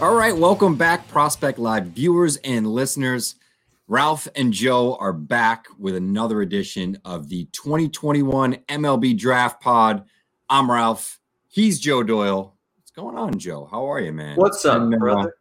[0.00, 3.34] All right, welcome back, Prospect Live viewers and listeners.
[3.88, 10.04] Ralph and Joe are back with another edition of the 2021 MLB Draft Pod.
[10.48, 11.18] I'm Ralph.
[11.48, 12.54] He's Joe Doyle.
[12.76, 13.66] What's going on, Joe?
[13.68, 14.36] How are you, man?
[14.36, 15.34] What's up, Been, uh, brother?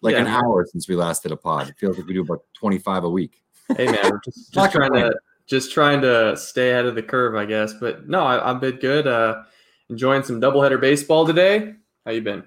[0.00, 0.42] like Yeah, an man.
[0.42, 1.68] hour since we last did a pod.
[1.68, 3.42] It feels like we do about 25 a week.
[3.76, 5.14] Hey man, we're just, just trying to
[5.46, 7.74] just trying to stay ahead of the curve, I guess.
[7.74, 9.06] But no, I, I've been good.
[9.06, 9.42] Uh,
[9.90, 11.74] enjoying some doubleheader baseball today.
[12.06, 12.44] How you been?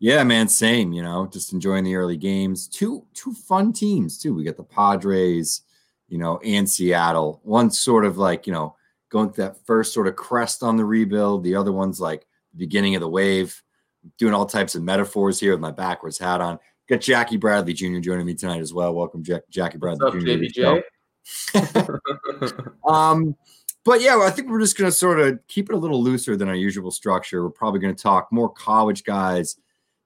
[0.00, 0.94] Yeah, man, same.
[0.94, 2.66] You know, just enjoying the early games.
[2.66, 4.34] Two two fun teams too.
[4.34, 5.60] We got the Padres,
[6.08, 7.40] you know, and Seattle.
[7.44, 8.74] One sort of like you know
[9.10, 11.44] going through that first sort of crest on the rebuild.
[11.44, 13.62] The other one's like the beginning of the wave.
[14.16, 16.58] Doing all types of metaphors here with my backwards hat on.
[16.88, 17.98] Got Jackie Bradley Jr.
[17.98, 18.94] joining me tonight as well.
[18.94, 20.82] Welcome, Jack, Jackie Bradley up, Jr.
[21.52, 22.70] to?
[22.88, 23.36] Um,
[23.84, 26.36] but yeah, I think we're just going to sort of keep it a little looser
[26.36, 27.42] than our usual structure.
[27.42, 29.56] We're probably going to talk more college guys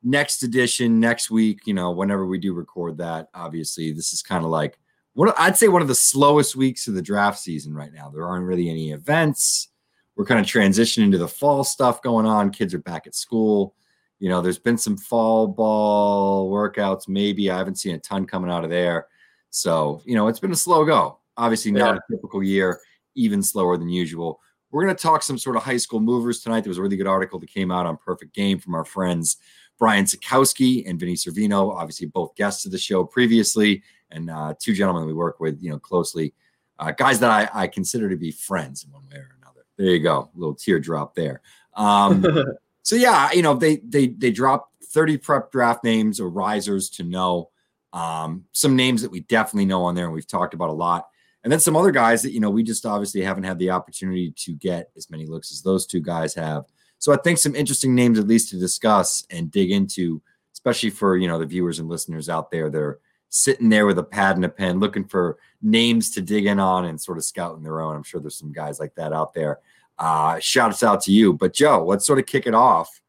[0.04, 1.66] next edition next week.
[1.66, 4.78] You know, whenever we do record that, obviously, this is kind of like
[5.14, 8.10] what I'd say one of the slowest weeks of the draft season right now.
[8.10, 9.68] There aren't really any events.
[10.16, 12.50] We're kind of transitioning to the fall stuff going on.
[12.50, 13.74] Kids are back at school.
[14.20, 17.08] You know, there's been some fall ball workouts.
[17.08, 19.08] Maybe I haven't seen a ton coming out of there.
[19.50, 21.18] So, you know, it's been a slow go.
[21.36, 22.80] Obviously, not a typical year,
[23.16, 24.40] even slower than usual.
[24.70, 26.62] We're going to talk some sort of high school movers tonight.
[26.62, 29.36] There was a really good article that came out on Perfect Game from our friends
[29.78, 34.74] Brian Sakowski and Vinny Cervino, obviously both guests of the show previously, and uh, two
[34.74, 36.32] gentlemen we work with, you know, closely,
[36.78, 39.64] uh, guys that I, I consider to be friends in one way or another.
[39.76, 41.40] There you go, a little teardrop there.
[41.74, 42.24] Um,
[42.82, 47.02] so yeah, you know, they they they dropped 30 prep draft names or risers to
[47.02, 47.50] know.
[47.92, 51.08] Um, some names that we definitely know on there and we've talked about a lot.
[51.44, 54.32] And then some other guys that, you know, we just obviously haven't had the opportunity
[54.38, 56.64] to get as many looks as those two guys have.
[57.04, 60.22] So I think some interesting names at least to discuss and dig into,
[60.54, 62.98] especially for, you know, the viewers and listeners out there that are
[63.28, 66.86] sitting there with a pad and a pen looking for names to dig in on
[66.86, 67.94] and sort of scouting their own.
[67.94, 69.58] I'm sure there's some guys like that out there.
[69.98, 71.34] Uh, shouts out to you.
[71.34, 73.02] But Joe, let's sort of kick it off.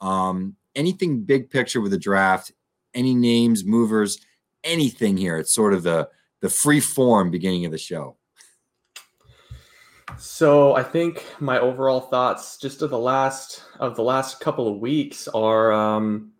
[0.00, 2.52] Um, anything big picture with the draft,
[2.94, 4.18] any names, movers,
[4.64, 5.36] anything here.
[5.36, 6.08] It's sort of the
[6.40, 8.16] the free form beginning of the show.
[10.18, 14.78] So I think my overall thoughts just of the last of the last couple of
[14.78, 16.32] weeks are um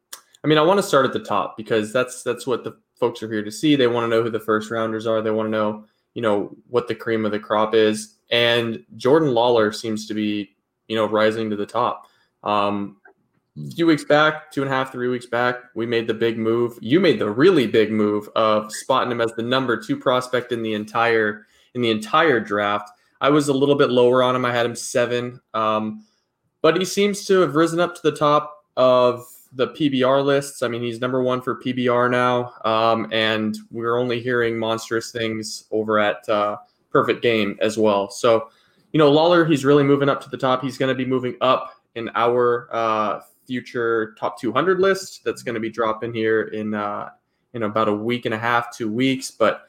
[0.44, 3.22] I mean I want to start at the top because that's that's what the folks
[3.22, 3.74] are here to see.
[3.76, 5.20] They want to know who the first rounders are.
[5.20, 5.84] They want to know,
[6.14, 8.16] you know, what the cream of the crop is.
[8.30, 10.54] And Jordan Lawler seems to be,
[10.88, 12.06] you know, rising to the top.
[12.44, 12.96] Um
[13.58, 16.38] a few weeks back, two and a half, three weeks back, we made the big
[16.38, 16.78] move.
[16.80, 20.62] You made the really big move of spotting him as the number two prospect in
[20.62, 22.90] the entire in the entire draft.
[23.22, 24.44] I was a little bit lower on him.
[24.44, 26.04] I had him seven, um,
[26.60, 30.62] but he seems to have risen up to the top of the PBR lists.
[30.62, 35.66] I mean, he's number one for PBR now, um, and we're only hearing monstrous things
[35.70, 36.56] over at uh,
[36.90, 38.10] Perfect Game as well.
[38.10, 38.48] So,
[38.92, 40.60] you know, Lawler, he's really moving up to the top.
[40.60, 45.22] He's going to be moving up in our uh, future top 200 list.
[45.24, 47.10] That's going to be dropping here in uh,
[47.54, 49.30] in about a week and a half, two weeks.
[49.30, 49.68] But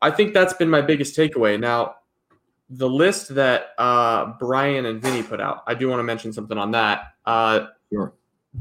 [0.00, 1.60] I think that's been my biggest takeaway.
[1.60, 1.96] Now,
[2.70, 6.56] the list that uh, Brian and Vinny put out, I do want to mention something
[6.58, 7.14] on that.
[7.26, 8.12] Uh, Sure.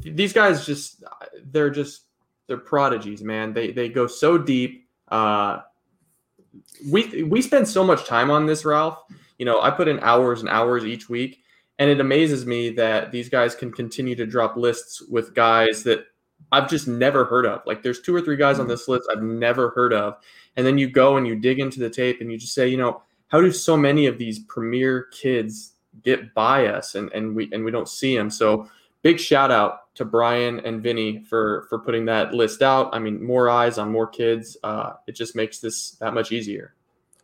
[0.02, 1.04] th- these guys just
[1.52, 2.06] they're just
[2.48, 3.54] they're prodigies, man.
[3.54, 4.88] They they go so deep.
[5.10, 5.60] Uh,
[6.90, 9.00] we we spend so much time on this, Ralph.
[9.38, 11.44] You know, I put in hours and hours each week,
[11.78, 16.06] and it amazes me that these guys can continue to drop lists with guys that
[16.52, 17.62] I've just never heard of.
[17.66, 20.16] Like, there's two or three guys on this list I've never heard of,
[20.58, 22.78] and then you go and you dig into the tape and you just say, you
[22.78, 25.74] know, how do so many of these premier kids
[26.04, 28.30] get by us and, and we and we don't see them?
[28.30, 28.70] So
[29.02, 32.90] big shout out to Brian and Vinny for for putting that list out.
[32.94, 34.58] I mean, more eyes on more kids.
[34.64, 36.76] Uh, it just makes this that much easier.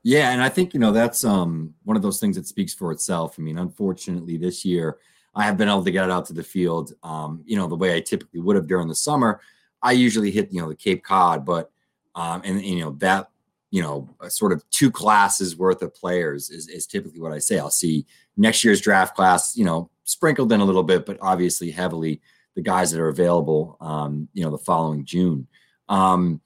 [0.04, 2.92] Yeah, and I think you know that's um, one of those things that speaks for
[2.92, 3.36] itself.
[3.40, 4.98] I mean, unfortunately, this year
[5.34, 7.96] I have been able to get out to the field, um, you know, the way
[7.96, 9.42] I typically would have during the summer.
[9.82, 11.72] I usually hit you know the Cape Cod, but
[12.14, 13.30] um, and you know that
[13.72, 17.60] you know sort of two classes worth of players is, is typically what I say.
[17.60, 18.06] I'll see
[18.38, 22.22] next year's draft class, you know, sprinkled in a little bit, but obviously heavily
[22.56, 25.48] the guys that are available, um, you know, the following June.
[25.90, 26.42] Um,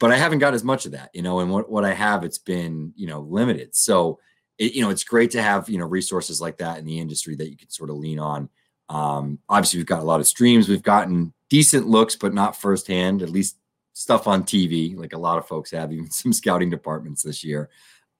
[0.00, 2.24] but I haven't got as much of that, you know, and what, what I have,
[2.24, 3.74] it's been, you know, limited.
[3.74, 4.18] So,
[4.58, 7.36] it, you know, it's great to have, you know, resources like that in the industry
[7.36, 8.48] that you can sort of lean on.
[8.88, 10.68] Um, obviously we've got a lot of streams.
[10.68, 13.56] We've gotten decent looks, but not firsthand, at least
[13.94, 17.70] stuff on TV, like a lot of folks have, even some scouting departments this year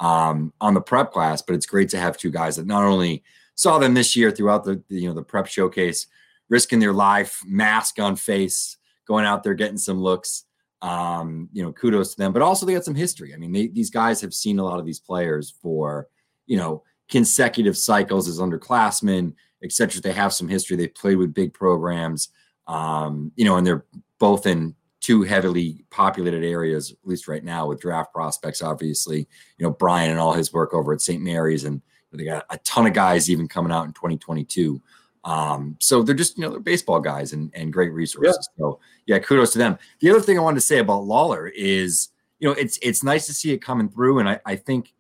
[0.00, 1.43] um, on the prep class.
[1.43, 3.23] But it's great to have two guys that not only
[3.55, 6.06] saw them this year throughout the, you know the prep showcase,
[6.49, 10.44] risking their life, mask on face, going out there getting some looks.
[10.82, 12.35] Um, you know, kudos to them.
[12.35, 13.32] But also they got some history.
[13.32, 16.09] I mean, they, these guys have seen a lot of these players for
[16.47, 19.32] you know consecutive cycles as underclassmen,
[19.62, 20.03] etc.
[20.03, 20.76] They have some history.
[20.76, 22.29] They played with big programs.
[22.67, 23.85] Um, you know, and they're
[24.19, 28.62] both in two heavily populated areas, at least right now, with draft prospects.
[28.62, 29.28] Obviously,
[29.58, 31.22] you know Brian and all his work over at St.
[31.22, 34.80] Mary's, and they got a ton of guys even coming out in 2022.
[35.24, 38.48] Um, so they're just you know they're baseball guys and and great resources.
[38.56, 38.62] Yeah.
[38.62, 39.78] So yeah, kudos to them.
[40.00, 42.08] The other thing I wanted to say about Lawler is
[42.38, 44.94] you know it's it's nice to see it coming through, and I, I think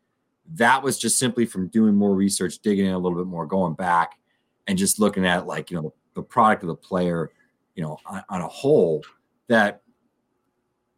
[0.54, 3.72] that was just simply from doing more research, digging in a little bit more, going
[3.72, 4.18] back,
[4.66, 7.30] and just looking at like you know the, product of the player,
[7.74, 9.02] you know on, on a whole
[9.48, 9.80] that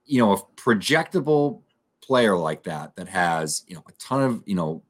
[0.06, 1.62] you know, a projectable
[2.00, 4.82] player like that that has, you know, a ton of, you know,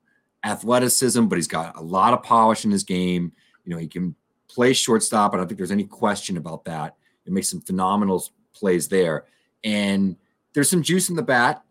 [0.44, 3.32] athleticism, but he's got a lot of polish in his game.
[3.64, 4.14] You know, he can
[4.48, 5.34] play shortstop.
[5.34, 6.96] I don't think there's any question about that.
[7.24, 8.24] It makes some phenomenal
[8.54, 9.24] plays there.
[9.64, 10.16] And
[10.52, 11.62] there's some juice in the bat.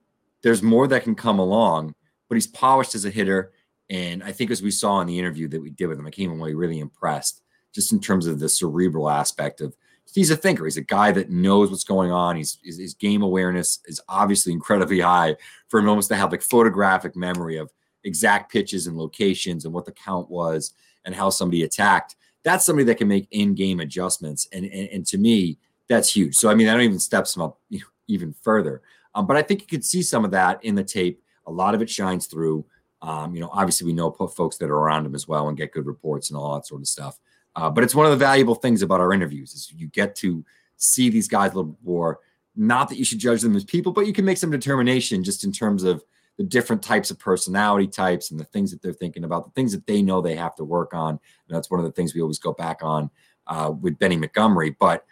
[0.42, 1.96] There's more that can come along,
[2.28, 3.52] but he's polished as a hitter.
[3.90, 6.12] And I think as we saw in the interview that we did with him, I
[6.12, 7.42] came away really impressed
[7.74, 9.76] just in terms of the cerebral aspect of
[10.14, 10.66] he's a thinker.
[10.66, 12.36] He's a guy that knows what's going on.
[12.36, 15.36] He's his, game awareness is obviously incredibly high
[15.68, 17.72] for him almost to have like photographic memory of
[18.04, 20.74] exact pitches and locations and what the count was
[21.06, 22.16] and how somebody attacked.
[22.44, 25.58] That's somebody that can make in-game adjustments, and and, and to me,
[25.90, 26.36] that's huge.
[26.36, 28.82] So I mean, don't even steps him up you know, even further.
[29.16, 31.22] Um, but I think you could see some of that in the tape.
[31.48, 32.66] A lot of it shines through.
[33.02, 35.72] Um, you know, obviously we know folks that are around him as well and get
[35.72, 37.20] good reports and all that sort of stuff.
[37.56, 40.44] Uh, but it's one of the valuable things about our interviews is you get to
[40.78, 42.20] see these guys a little more.
[42.56, 45.44] Not that you should judge them as people, but you can make some determination just
[45.44, 46.04] in terms of
[46.38, 49.72] the different types of personality types and the things that they're thinking about, the things
[49.72, 51.12] that they know they have to work on.
[51.12, 51.20] And
[51.56, 53.10] that's one of the things we always go back on
[53.48, 54.72] uh, with Benny Montgomery.
[54.72, 55.06] But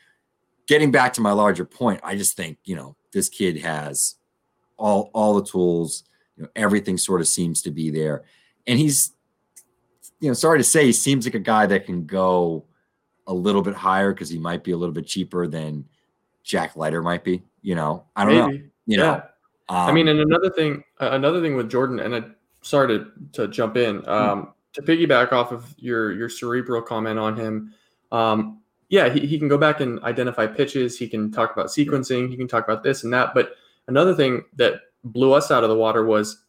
[0.68, 4.16] getting back to my larger point, I just think you know this kid has
[4.78, 6.04] all all the tools.
[6.36, 8.24] You know, everything sort of seems to be there,
[8.68, 9.14] and he's
[10.20, 12.66] you know, sorry to say, he seems like a guy that can go
[13.28, 15.86] a little bit higher because he might be a little bit cheaper than
[16.44, 17.44] Jack Leiter might be.
[17.62, 18.58] You know, I don't Maybe.
[18.58, 18.64] know.
[18.86, 18.98] You yeah.
[18.98, 19.14] know,
[19.70, 22.24] um, I mean, and another thing, another thing with Jordan, and I
[22.62, 24.10] sorry to to jump in, hmm.
[24.10, 27.74] um, to piggyback off of your your cerebral comment on him.
[28.12, 28.60] Um,
[28.90, 31.00] yeah, he, he can go back and identify pitches.
[31.00, 32.30] He can talk about sequencing.
[32.30, 33.34] He can talk about this and that.
[33.34, 33.54] But
[33.88, 36.43] another thing that blew us out of the water was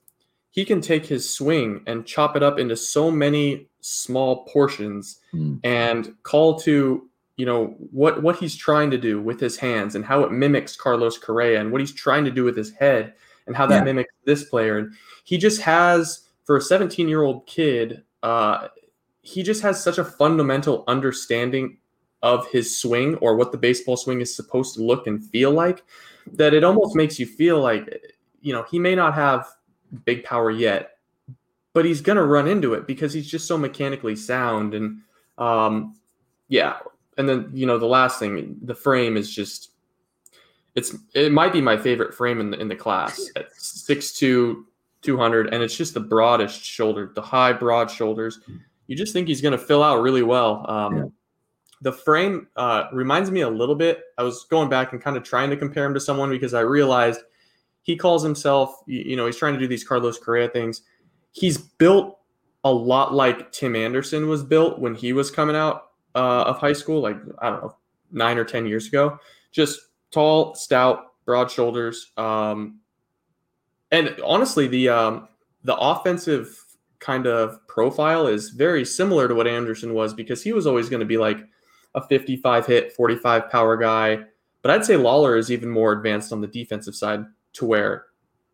[0.55, 5.59] he can take his swing and chop it up into so many small portions mm.
[5.65, 10.05] and call to you know what what he's trying to do with his hands and
[10.05, 13.15] how it mimics Carlos Correa and what he's trying to do with his head
[13.49, 13.83] and how that yeah.
[13.83, 14.95] mimics this player and
[15.25, 18.69] he just has for a 17 year old kid uh,
[19.23, 21.79] he just has such a fundamental understanding
[22.23, 25.83] of his swing or what the baseball swing is supposed to look and feel like
[26.33, 29.49] that it almost makes you feel like you know he may not have
[30.05, 30.99] big power yet,
[31.73, 34.75] but he's going to run into it because he's just so mechanically sound.
[34.75, 35.01] And
[35.39, 35.97] um,
[36.49, 36.79] yeah,
[37.17, 39.71] and then you know the last thing, the frame is just
[40.75, 44.65] it's it might be my favorite frame in the in the class at 6'2",
[45.03, 48.41] 200, and it's just the broadest shoulder, the high broad shoulders.
[48.87, 50.69] You just think he's going to fill out really well.
[50.69, 51.05] Um, yeah.
[51.81, 54.03] The frame uh, reminds me a little bit.
[54.17, 56.61] I was going back and kind of trying to compare him to someone because I
[56.61, 57.21] realized
[57.85, 60.83] he calls himself, you know, he's trying to do these Carlos Correa things.
[61.33, 62.19] He's built
[62.65, 66.73] a lot like Tim Anderson was built when he was coming out uh, of high
[66.73, 67.77] school, like, I don't know,
[68.11, 69.19] nine or 10 years ago.
[69.53, 72.11] Just tall, stout, broad shoulders.
[72.17, 72.81] Um,
[73.91, 75.29] and honestly, the, um,
[75.65, 76.59] the offensive
[77.01, 81.01] kind of profile is very similar to what Anderson was because he was always going
[81.01, 81.45] to be like
[81.95, 84.21] a 55 hit, 45 power guy.
[84.63, 88.07] But I'd say Lawler is even more advanced on the defensive side to where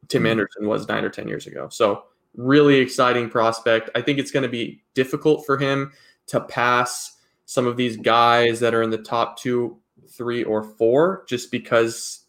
[0.09, 0.31] Tim Mhm.
[0.31, 1.69] Anderson was nine or 10 years ago.
[1.71, 2.05] So,
[2.37, 3.91] really exciting prospect.
[3.95, 5.93] I think it's going to be difficult for him
[6.29, 9.77] to pass some of these guys that are in the top two,
[10.09, 12.21] three, or four just because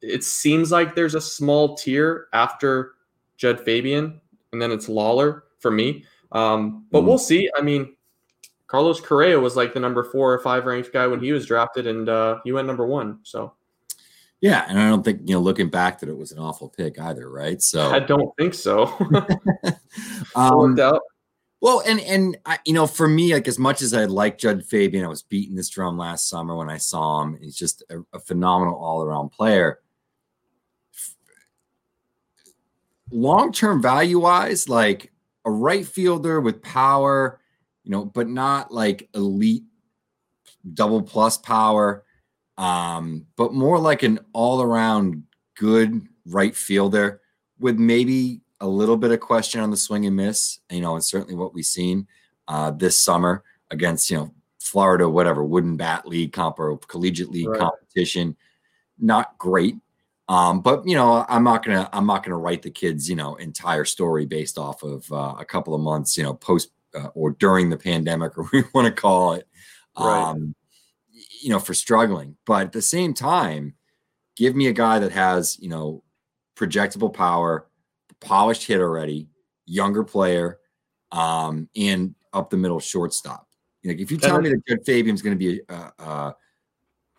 [0.00, 2.92] it seems like there's a small tier after
[3.36, 4.20] Judd Fabian,
[4.52, 6.04] and then it's Lawler for me.
[6.32, 7.06] Um, but Mhm.
[7.06, 7.48] we'll see.
[7.56, 7.96] I mean,
[8.68, 11.86] Carlos Correa was like the number four or five ranked guy when he was drafted,
[11.86, 13.18] and uh, he went number one.
[13.22, 13.52] So
[14.42, 16.98] Yeah, and I don't think you know, looking back, that it was an awful pick
[16.98, 17.62] either, right?
[17.62, 18.86] So I don't think so.
[20.34, 21.00] um, out.
[21.60, 24.66] well, and and I, you know, for me, like as much as I like Judd
[24.66, 27.38] Fabian, I was beating this drum last summer when I saw him.
[27.40, 29.78] He's just a, a phenomenal all around player.
[33.12, 35.12] Long term value wise, like
[35.44, 37.40] a right fielder with power,
[37.84, 39.62] you know, but not like elite
[40.74, 42.04] double plus power,
[42.62, 45.24] um, but more like an all around
[45.56, 47.20] good right fielder
[47.58, 50.60] with maybe a little bit of question on the swing and miss.
[50.70, 52.06] You know, and certainly what we've seen
[52.46, 53.42] uh, this summer
[53.72, 57.58] against you know Florida, whatever wooden bat league comp or collegiate league Right.
[57.58, 58.36] competition,
[58.96, 59.74] not great.
[60.28, 63.34] Um, but you know, I'm not gonna I'm not gonna write the kids you know
[63.34, 67.32] entire story based off of uh, a couple of months you know post uh, or
[67.32, 69.48] during the pandemic or we want to call it.
[69.98, 70.30] Right.
[70.30, 70.54] Um,
[71.42, 73.74] you know, for struggling, but at the same time,
[74.36, 76.02] give me a guy that has you know
[76.56, 77.66] projectable power,
[78.20, 79.28] polished hit already,
[79.66, 80.58] younger player,
[81.10, 83.46] um, and up the middle shortstop.
[83.84, 86.34] Like if you tell me that Judd Fabian's going to be a,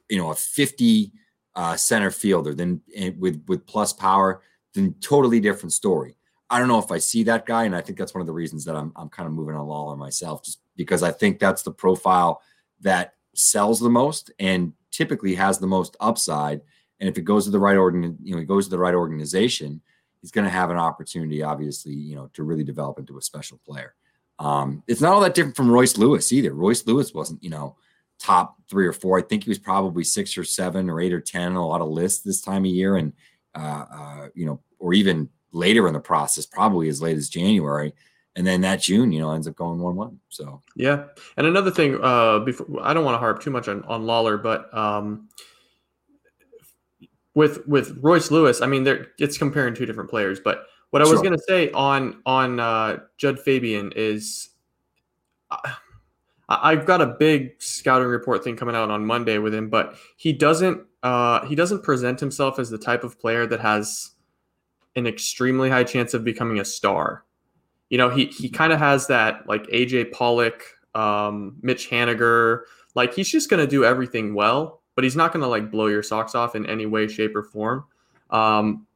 [0.09, 1.11] you know a 50
[1.55, 4.41] uh, center fielder, then and with with plus power,
[4.73, 6.15] then totally different story.
[6.49, 8.33] I don't know if I see that guy, and I think that's one of the
[8.33, 11.63] reasons that I'm I'm kind of moving on Lawler myself, just because I think that's
[11.63, 12.41] the profile
[12.81, 16.61] that sells the most and typically has the most upside.
[16.99, 18.93] And if it goes to the right organ, you know, he goes to the right
[18.93, 19.81] organization,
[20.21, 23.59] he's going to have an opportunity, obviously, you know, to really develop into a special
[23.65, 23.95] player.
[24.39, 26.53] Um, it's not all that different from Royce Lewis either.
[26.53, 27.75] Royce Lewis wasn't, you know,
[28.19, 29.17] top three or four.
[29.17, 31.81] I think he was probably six or seven or eight or ten on a lot
[31.81, 33.13] of lists this time of year, and
[33.55, 37.93] uh, uh, you know, or even later in the process, probably as late as January.
[38.35, 40.19] And then that June, you know, ends up going one one.
[40.29, 41.05] So Yeah,
[41.37, 44.37] and another thing, uh, before I don't want to harp too much on, on Lawler,
[44.37, 45.29] but um,
[47.35, 50.39] with with Royce Lewis, I mean, there it's comparing two different players.
[50.39, 51.23] But what I was Sure.
[51.23, 54.49] going to say on on uh, Judd Fabian is,
[55.51, 55.75] I,
[56.49, 60.33] I've got a big scouting report thing coming out on Monday with him, but he
[60.33, 64.11] doesn't uh, he doesn't present himself as the type of player that has
[64.95, 67.25] an extremely high chance of becoming a star.
[67.93, 70.63] You know, he he kind of has that like AJ Pollock,
[70.95, 72.61] um, Mitch Haniger.
[72.95, 76.33] Like he's just gonna do everything well, but he's not gonna like blow your socks
[76.33, 77.85] off in any way, shape, or form.
[78.31, 78.87] Um,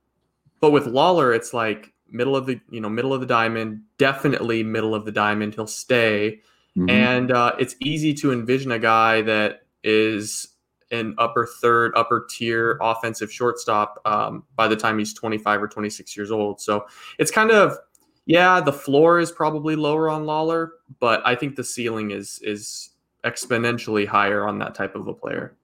[0.62, 4.64] but with Lawler, it's like middle of the you know middle of the diamond, definitely
[4.64, 5.54] middle of the diamond.
[5.54, 6.42] He'll stay,
[6.76, 6.90] mhm.
[6.90, 10.48] and uh, it's easy to envision a guy that is
[10.90, 16.18] an upper third, upper tier offensive shortstop um, by the time he's 25 or 26
[16.18, 16.60] years old.
[16.60, 16.88] So
[17.20, 17.78] it's kind of,
[18.28, 22.90] yeah, the floor is probably lower on Lawler, but I think the ceiling is is
[23.24, 25.56] exponentially higher on that type of a player.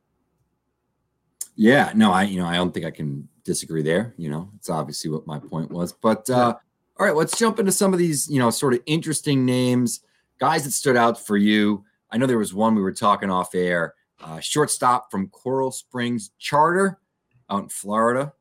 [1.55, 4.13] Yeah, no, I you know I don't think I can disagree there.
[4.17, 5.91] You know, it's obviously what my point was.
[5.91, 6.55] But uh,
[6.97, 9.99] all right, let's jump into some of these you know sort of interesting names,
[10.39, 11.83] guys that stood out for you.
[12.11, 13.93] I know there was one we were talking off air,
[14.23, 16.97] uh, shortstop from Coral Springs Charter
[17.49, 18.31] out in Florida.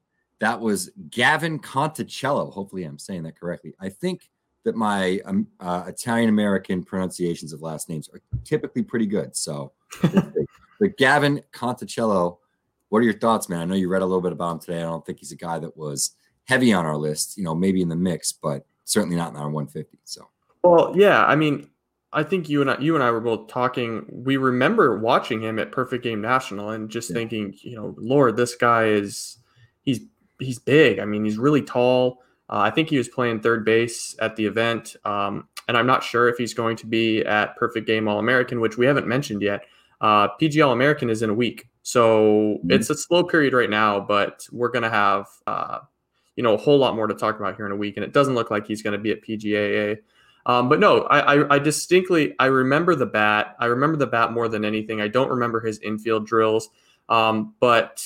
[0.42, 2.52] That was Gavin Conticello.
[2.52, 3.74] Hopefully, I'm saying that correctly.
[3.80, 4.28] I think
[4.64, 9.34] that my um, uh, Italian American pronunciations of last names are typically pretty good.
[9.34, 9.72] So,
[10.02, 12.38] but Gavin Conticello
[12.92, 13.60] what are your thoughts, man?
[13.60, 14.76] I know you read a little bit about him today.
[14.76, 16.10] I don't think he's a guy that was
[16.44, 19.48] heavy on our list, you know, maybe in the mix, but certainly not in our
[19.48, 19.98] 150.
[20.04, 20.28] So,
[20.62, 21.70] Well, yeah, I mean,
[22.12, 24.04] I think you and I, you and I were both talking.
[24.10, 27.14] We remember watching him at Perfect Game National and just Yeah.
[27.14, 29.38] thinking, you know, Lord, this guy is
[29.80, 30.00] he's
[30.42, 30.98] he's big.
[30.98, 32.22] I mean, he's really tall.
[32.50, 36.02] Uh, I think he was playing third base at the event, um, and I'm not
[36.02, 39.40] sure if he's going to be at Perfect Game All American, which we haven't mentioned
[39.42, 39.62] yet.
[40.00, 42.72] Uh, PG All American is in a week, so Mhm.
[42.72, 44.00] it's a slow period right now.
[44.00, 45.78] But we're gonna have uh,
[46.36, 48.12] you know a whole lot more to talk about here in a week, and it
[48.12, 49.98] doesn't look like he's going to be at PGAA.
[50.44, 53.54] Um, but no, I, I, I distinctly I remember the bat.
[53.60, 55.00] I remember the bat more than anything.
[55.00, 56.68] I don't remember his infield drills.
[57.08, 58.02] Um, but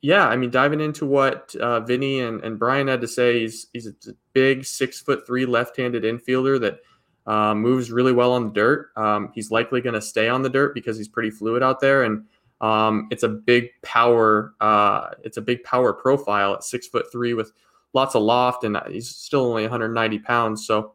[0.00, 3.66] yeah, I mean, diving into what uh, Vinny and, and Brian had to say, he's
[3.72, 6.80] he's a big six foot three left-handed infielder that
[7.26, 8.90] uh, moves really well on the dirt.
[8.96, 12.04] Um, he's likely going to stay on the dirt because he's pretty fluid out there,
[12.04, 12.24] and
[12.60, 14.54] um, it's a big power.
[14.60, 17.52] Uh, it's a big power profile at six foot three with
[17.92, 20.64] lots of loft, and he's still only 190 pounds.
[20.64, 20.94] So,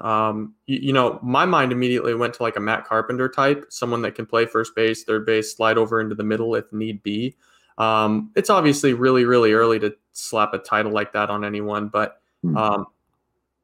[0.00, 4.02] um, you, you, know, my mind immediately went to like a Matt Carpenter type, someone
[4.02, 7.34] that can play first base, third base, slide over into the middle if need be.
[7.78, 12.20] Um, it's obviously really, really early to slap a title like that on anyone, but
[12.42, 12.56] hmm.
[12.56, 12.86] um,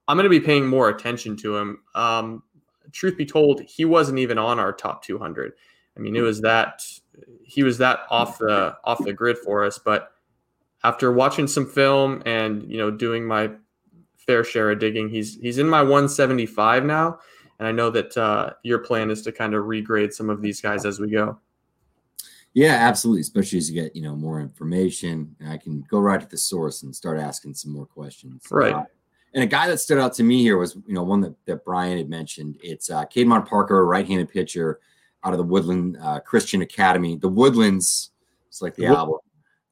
[0.09, 1.79] I'm going to be paying more attention to him.
[1.95, 2.43] Um,
[2.93, 5.53] truth be told, he wasn't even on our top 200.
[5.97, 6.83] I mean, it was that
[7.45, 9.79] he was that off the off the grid for us.
[9.79, 10.11] But
[10.85, 13.51] after watching some film and you know doing my
[14.17, 17.19] fair share of digging, he's he's in my 175 now,
[17.59, 20.61] and I know that uh, your plan is to kind of regrade some of these
[20.61, 21.39] guys as we go.
[22.55, 23.23] Yeah, absolutely.
[23.23, 26.37] Especially as you get you know more information, and I can go right to the
[26.37, 28.43] source and start asking some more questions.
[28.51, 28.75] Right.
[28.75, 28.85] Uh,
[29.35, 31.65] and a guy that stood out to me here was you know one that, that
[31.65, 32.59] Brian had mentioned.
[32.63, 34.81] It's uh, Caedmon Parker, right-handed pitcher
[35.25, 37.17] out of the Woodland uh, Christian Academy.
[37.17, 38.11] The Woodlands,
[38.49, 39.19] it's like the album,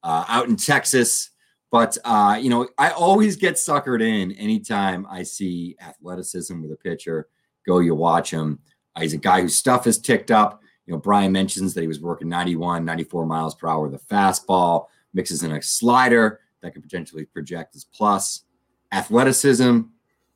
[0.03, 1.29] uh, out in Texas.
[1.69, 6.77] But uh, you know, I always get suckered in anytime I see athleticism with a
[6.77, 7.27] pitcher.
[7.67, 8.59] Go, you watch him.
[8.95, 11.87] Uh, he's a guy whose stuff is ticked up you know, Brian mentions that he
[11.87, 16.73] was working 91, 94 miles per hour with a fastball, mixes in a slider that
[16.73, 18.43] could potentially project as plus
[18.91, 19.81] athleticism,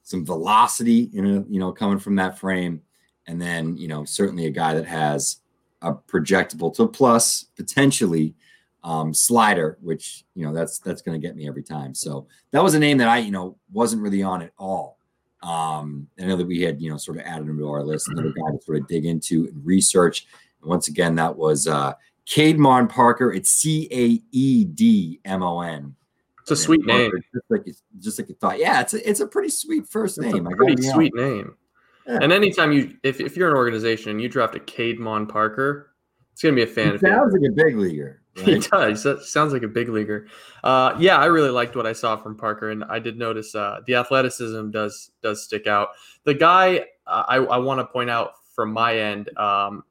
[0.04, 2.82] some velocity, you know, you know, coming from that frame,
[3.28, 5.38] and then you know, certainly a guy that has
[5.82, 8.36] a projectable to plus potentially
[8.84, 11.94] um, slider, which you know that's that's going to get me every time.
[11.94, 15.00] So that was a name that I you know wasn't really on at all.
[15.46, 18.08] Um, I know that we had, you know, sort of added him to our list,
[18.08, 20.26] another guy to sort of dig into and research.
[20.62, 21.94] And once again, that was uh,
[22.26, 23.32] Caedmon Parker.
[23.32, 25.96] It's C A E D M O N.
[26.42, 28.58] It's a sweet Parker, name, just like you, just like you thought.
[28.58, 30.48] Yeah, it's a, it's a pretty sweet first it's name.
[30.48, 31.56] A pretty sweet name.
[32.08, 32.20] Yeah.
[32.22, 35.92] And anytime you, if, if you're an organization and you draft a Caedmon Parker,
[36.34, 36.96] it's gonna be a fan.
[36.96, 38.22] It sounds like a big leaguer.
[38.46, 38.48] Right?
[38.48, 39.04] He does.
[39.04, 40.28] That sounds like a big leaguer.
[40.62, 43.80] Uh, yeah, I really liked what I saw from Parker, and I did notice uh,
[43.88, 45.90] the athleticism does does stick out.
[46.26, 49.84] The guy uh, I, I want to point out from my end um,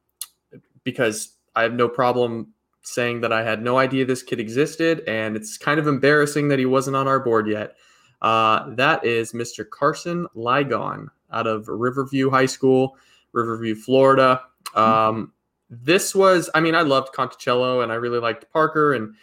[0.82, 2.48] because I have no problem
[2.82, 6.58] saying that I had no idea this kid existed, and it's kind of embarrassing that
[6.58, 7.76] he wasn't on our board yet.
[8.20, 9.68] Uh, that is Mr.
[9.68, 12.96] Carson Ligon out of Riverview High School,
[13.32, 14.42] Riverview, Florida.
[14.74, 15.32] Um,
[15.70, 18.94] this was, I mean, I loved Conticello and I really liked Parker.
[18.94, 19.14] And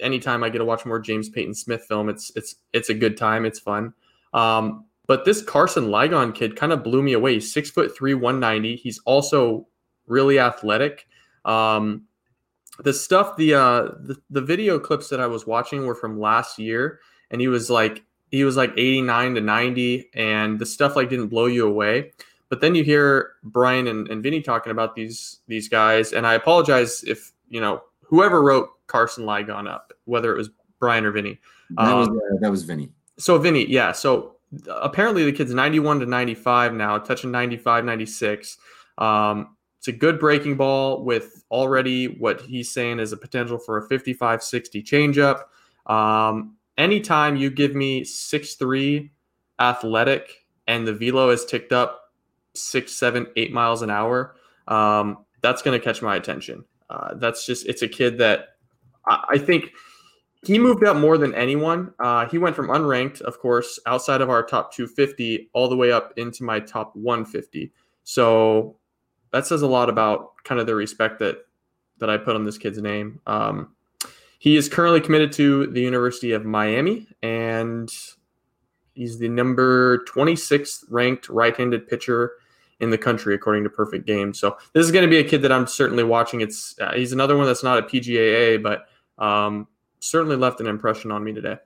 [0.00, 3.16] anytime I get to watch more James Peyton Smith film, it's it's it's a good
[3.16, 3.44] time.
[3.44, 3.94] It's fun.
[4.32, 7.34] Um, but this Carson Ligon kid kind of blew me away.
[7.34, 8.76] He's six foot three, 190.
[8.76, 9.68] He's also
[10.06, 11.06] really athletic.
[11.44, 12.04] Um,
[12.82, 16.58] the stuff, the, uh, the the video clips that I was watching were from last
[16.58, 21.08] year, and he was like he was like 89 to 90, and the stuff like
[21.08, 22.12] didn't blow you away.
[22.48, 26.34] But then you hear Brian and, and Vinny talking about these these guys, and I
[26.34, 31.40] apologize if you know whoever wrote Carson Ligon up, whether it was Brian or Vinny.
[31.70, 32.90] That um, was uh, that was Vinny.
[33.18, 33.92] So Vinny, yeah.
[33.92, 34.36] So
[34.68, 38.58] apparently the kid's 91 to 95 now, touching 95, 96.
[38.98, 43.78] Um, it's a good breaking ball with already what he's saying is a potential for
[43.78, 45.42] a 55 60 changeup.
[45.86, 49.10] Um, anytime you give me six three
[49.60, 52.03] athletic and the velo is ticked up
[52.54, 54.36] six, seven, eight miles an hour,
[54.68, 56.64] um, that's going to catch my attention.
[56.90, 58.56] Uh, that's just, it's a kid that
[59.06, 59.72] I, I think
[60.46, 61.92] he moved up more than anyone.
[61.98, 65.90] Uh, he went from unranked, of course, outside of our top 250, all the way
[65.90, 67.72] up into my top 150.
[68.04, 68.76] So
[69.32, 71.38] that says a lot about kind of the respect that
[71.98, 73.20] that I put on this kid's name.
[73.26, 73.74] Um,
[74.38, 77.90] he is currently committed to the University of Miami, and
[78.94, 82.32] he's the number 26th ranked right-handed pitcher
[82.80, 84.34] in the country, according to Perfect Game.
[84.34, 86.40] So this is going to be a kid that I'm certainly watching.
[86.40, 88.86] It's uh, he's another one that's not a PGAA, but
[89.22, 89.68] um,
[90.00, 91.56] certainly left an impression on me today.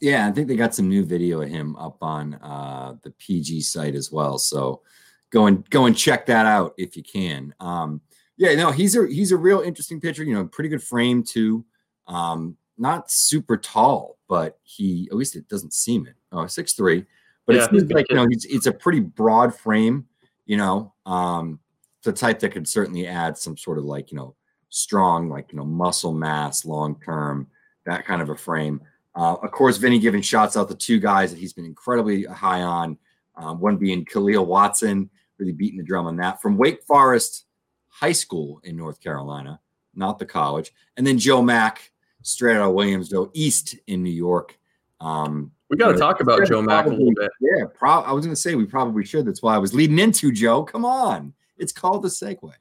[0.00, 3.62] Yeah, I think they got some new video of him up on uh, the PG
[3.62, 4.38] site as well.
[4.38, 4.82] So
[5.30, 7.54] go and go and check that out if you can.
[7.60, 8.00] Um,
[8.36, 10.24] yeah, no, he's a he's a real interesting pitcher.
[10.24, 11.64] You know, pretty good frame too.
[12.06, 16.16] Um, not super tall, but he at least it doesn't seem it.
[16.32, 17.06] Oh, six three
[17.46, 20.06] but yeah, it seems like you know it's, it's a pretty broad frame.
[20.46, 21.60] You know, um,
[22.02, 24.34] the type that could certainly add some sort of like you know
[24.68, 27.46] strong like you know muscle mass long term
[27.86, 28.80] that kind of a frame.
[29.14, 32.62] Uh, of course, Vinny giving shots out the two guys that he's been incredibly high
[32.62, 32.98] on.
[33.36, 37.46] Um, one being Khalil Watson, really beating the drum on that from Wake Forest
[37.88, 39.60] High School in North Carolina,
[39.94, 44.58] not the college, and then Joe Mack straight out of Williamsville, East in New York.
[45.00, 47.30] Um, We got to talk about Joe Mack a little bit.
[47.40, 49.26] Yeah, pro- I was going to say we probably should.
[49.26, 50.62] That's why I was leading into Joe.
[50.62, 52.52] Come on, it's called the segue.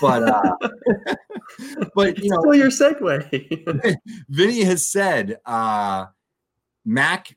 [0.00, 0.56] But uh,
[1.94, 3.96] but you know, Still your segue.
[4.28, 6.06] Vinny has said uh,
[6.84, 7.36] Mack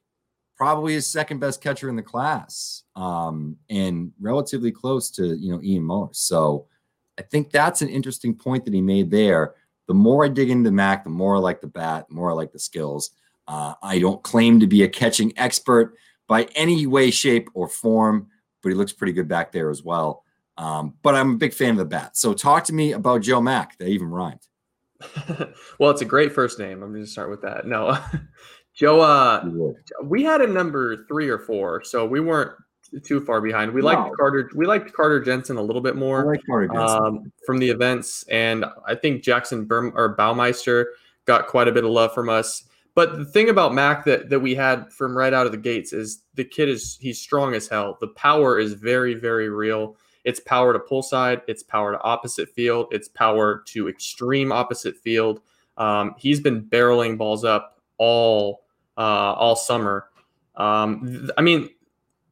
[0.56, 5.62] probably is second best catcher in the class, um, and relatively close to you know
[5.64, 6.10] Ian Moller.
[6.12, 6.68] So
[7.18, 9.56] I think that's an interesting point that he made there.
[9.88, 12.34] The more I dig into Mack, the more I like the bat, the more I
[12.34, 13.12] like the skills.
[13.48, 15.96] Uh, I don't claim to be a catching expert
[16.28, 18.28] by any way, shape, or form,
[18.62, 20.24] but he looks pretty good back there as well.
[20.58, 22.16] Um, but I'm a big fan of the bat.
[22.16, 23.78] So talk to me about Joe Mack.
[23.78, 24.40] That even rhymed.
[25.80, 26.82] well, it's a great first name.
[26.82, 27.68] I'm going to start with that.
[27.68, 27.98] No,
[28.74, 29.02] Joe.
[29.02, 29.50] Uh,
[30.04, 32.52] we had a number three or four, so we weren't
[33.04, 33.72] too far behind.
[33.74, 33.88] We No.
[33.88, 34.50] liked Carter.
[34.56, 38.96] We liked Carter Jensen a little bit more like um, from the events, and I
[38.96, 40.86] think Jackson Berm or Baumeister
[41.26, 42.64] got quite a bit of love from us.
[42.96, 45.94] But the thing about Mack that that we had from right out of the gates
[45.94, 47.98] is the kid is he's strong as hell.
[48.00, 49.98] The power is very very real.
[50.24, 51.42] It's power to pull side.
[51.48, 52.88] It's power to opposite field.
[52.92, 55.42] It's power to extreme opposite field.
[55.78, 58.64] Um, he's been barreling balls up all
[58.98, 60.10] uh, all summer.
[60.56, 61.70] Um, th- I mean,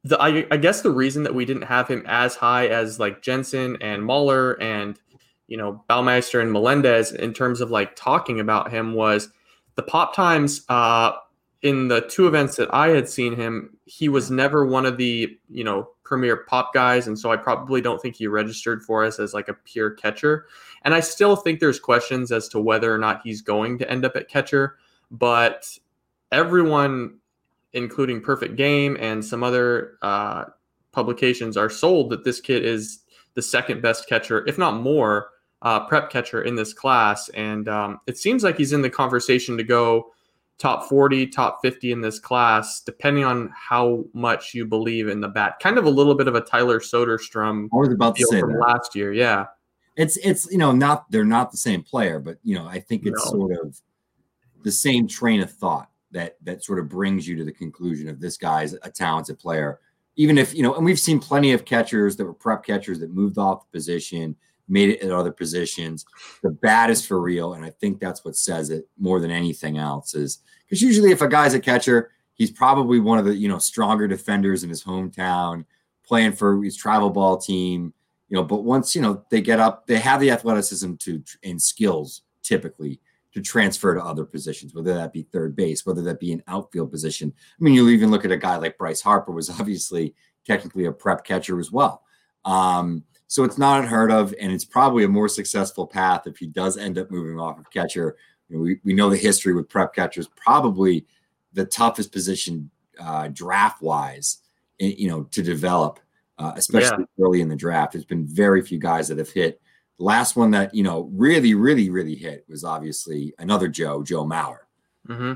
[0.04, 3.21] the I, I guess the reason that we didn't have him as high as like
[3.21, 5.00] Jensen and Moller and
[5.47, 9.30] you know Baumeister and Melendez in terms of like talking about him was
[9.75, 11.13] the pop times uh,
[11.62, 13.77] in the two events that I had seen him.
[13.86, 17.81] He was never one of the you know premier pop guys, and so I probably
[17.81, 20.45] don't think he registered for us as like a pure catcher.
[20.84, 24.05] And I still think there's questions as to whether or not he's going to end
[24.05, 24.77] up at catcher,
[25.12, 25.77] but
[26.31, 27.19] everyone
[27.73, 30.45] including Perfect Game and some other uh,
[30.91, 32.99] publications, are sold that this kid is
[33.34, 35.29] the second best catcher, if not more,
[35.62, 37.30] uh, prep catcher in this class.
[37.30, 40.12] And um, it seems like he's in the conversation to go
[40.58, 45.28] top 40, top 50 in this class, depending on how much you believe in the
[45.28, 45.60] bat.
[45.60, 48.54] Kind of a little bit of a Tyler Soderstrom I was about to say from
[48.54, 48.60] that.
[48.60, 49.12] last year.
[49.13, 49.45] Yeah.
[49.97, 53.06] It's it's you know not they're not the same player, but you know I think
[53.06, 53.32] it's No.
[53.32, 53.80] sort of
[54.63, 58.19] the same train of thought that that sort of brings you to the conclusion of
[58.19, 59.80] this guy's a talented player.
[60.15, 63.12] Even if you know, and we've seen plenty of catchers that were prep catchers that
[63.12, 64.36] moved off the position,
[64.67, 66.06] made it at other positions.
[66.43, 69.78] The bat is for real, and I think that's what says it more than anything
[69.78, 70.13] else.
[70.15, 73.60] Is because usually if a guy's a catcher, he's probably one of the you know
[73.60, 75.65] stronger defenders in his hometown,
[76.06, 77.93] playing for his travel ball team
[78.32, 81.62] you know but once you know they get up they have the athleticism to and
[81.62, 83.00] skills typically
[83.34, 86.89] to transfer to other positions whether that be third base whether that be an outfield
[86.89, 90.86] position i mean you even look at a guy like bryce harper was obviously technically
[90.86, 92.02] a prep catcher as well
[92.43, 96.48] um, so it's not unheard of and it's probably a more successful path if he
[96.48, 98.17] does end up moving off of catcher
[98.50, 101.06] you know, we, we know the history with prep catchers probably
[101.54, 104.39] the toughest position uh, draft wise
[104.80, 106.00] you know to develop
[106.41, 107.94] uh, especially early in the draft.
[107.94, 109.62] There's been very few guys that have hit.
[110.00, 114.26] The last one that you know really, really, really hit was obviously another Joe, Joe
[114.26, 114.60] Mauer.
[115.06, 115.34] hmm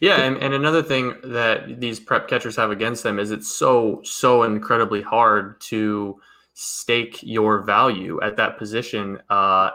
[0.00, 4.00] Yeah, and, and another thing that these prep catchers have against them is it's so
[4.04, 6.18] so incredibly hard to
[6.60, 9.70] stake your value at that position uh,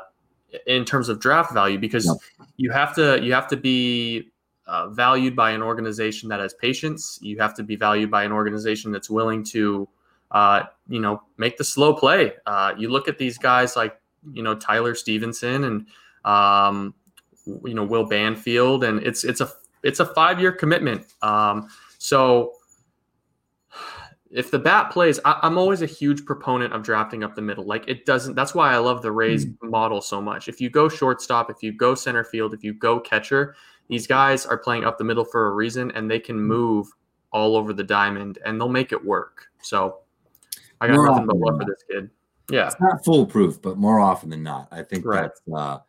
[0.67, 2.17] in terms of draft value because Yep.
[2.57, 4.33] you have to you have to be
[4.67, 7.19] uh, valued by an organization that has patience.
[7.21, 9.87] You have to be valued by an organization that's willing to
[10.31, 12.33] uh, you know make the slow play.
[12.45, 13.97] Uh, you look at these guys like
[14.33, 15.87] you know Tyler Stephenson and
[16.25, 16.93] um,
[17.63, 19.49] you know Will Banfield, and it's it's a
[19.83, 21.05] it's a five year commitment.
[21.21, 22.55] Um, so
[24.33, 27.65] if the bat plays, I, I'm always a huge proponent of drafting up the middle.
[27.65, 28.35] Like it doesn't.
[28.35, 30.47] That's why I love the Rays model so much.
[30.47, 33.55] If you go shortstop, if you go center field, if you go catcher,
[33.89, 36.87] these guys are playing up the middle for a reason, and they can move
[37.31, 39.47] all over the diamond, and they'll make it work.
[39.61, 39.99] So
[40.81, 42.09] I got More nothing but love for this kid.
[42.49, 42.67] Yeah.
[42.67, 45.21] It's not foolproof, but more often than not, I think Right.
[45.21, 45.79] that's uh,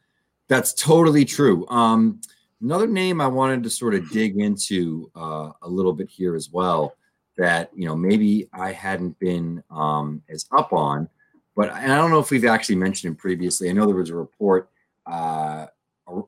[0.48, 1.66] that's totally true.
[1.68, 2.20] Um,
[2.60, 6.50] another name I wanted to sort of dig into uh, a little bit here as
[6.50, 6.94] well
[7.36, 11.08] that you know maybe I hadn't been um, as up on,
[11.56, 13.68] but and I don't know if we've actually mentioned him previously.
[13.68, 14.70] I know there was a report,
[15.06, 15.66] uh,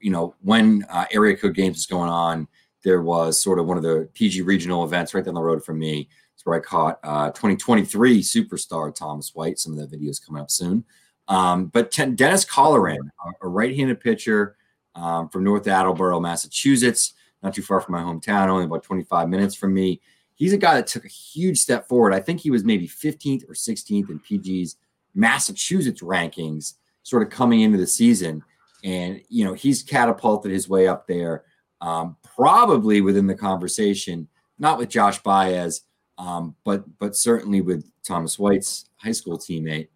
[0.01, 2.49] you know, when uh, area code games was going on,
[2.85, 5.79] there was sort of one of the PG regional events right down the road from
[5.79, 6.09] me.
[6.35, 9.59] It's where I caught uh, 2023 superstar Thomas White.
[9.59, 10.85] Some of that video is coming up soon.
[11.29, 14.57] Um, but ten, Dennis Colleran, a, a right-handed pitcher
[14.95, 19.55] um, from North Attleboro, Massachusetts, not too far from my hometown, only about 25 minutes
[19.55, 20.01] from me.
[20.37, 22.15] He's a guy that took a huge step forward.
[22.15, 24.77] I think he was maybe 15th or 16th in PG's
[25.15, 28.45] Massachusetts rankings, sort of coming into the season.
[28.85, 31.45] And you know, he's catapulted his way up there.
[31.81, 35.83] Um, probably within the conversation, not with Josh Baez,
[36.19, 39.89] um, but but certainly with Thomas White's high school teammate,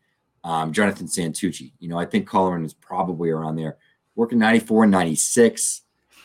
[0.44, 1.72] um, Jonathan Santucci.
[1.78, 3.78] You know, I think Colleran is probably around there,
[4.14, 5.82] working 94 and 96,